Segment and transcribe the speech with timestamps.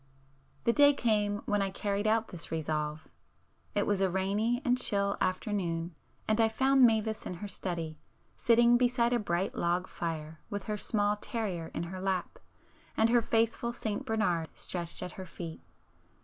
[0.63, 3.07] The day came when I carried out this resolve.
[3.75, 5.93] It was a rainy and chill afternoon,
[6.27, 7.99] and I found Mavis in her study,
[8.35, 12.39] sitting beside a bright log fire with her small terrier in her lap
[12.97, 15.61] and her faithful St Bernard stretched at her feet.